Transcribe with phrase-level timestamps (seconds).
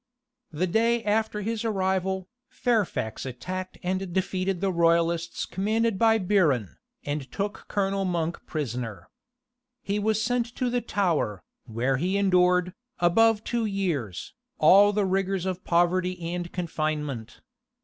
[0.51, 7.31] The day after his arrival, Fairfax attacked and defeated the royalists commanded by Biron, and
[7.31, 9.11] took Colonel Monk prisoner.
[9.83, 15.45] He was sent to the Tower, where he endured, above two years, all the rigors
[15.45, 17.39] of poverty and confinement.